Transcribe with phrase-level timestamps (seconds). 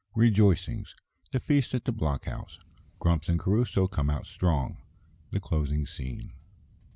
[0.15, 0.95] Rejoicings
[1.31, 2.57] The feast at the block house
[2.97, 4.77] Grumps and Crusoe come out strong
[5.29, 6.31] The closing scene_.